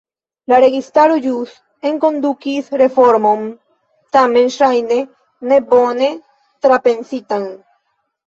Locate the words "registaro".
0.63-1.17